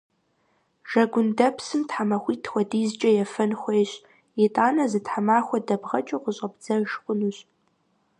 [0.89, 3.91] Жэгундэпсым тхьэмахуитӀ хуэдизкӀэ ефэн хуейщ.
[4.45, 7.37] ИтӀанэ зы тхьэмахуэ дэбгъэкӀыу къыщӀэбдзэж хъунущ.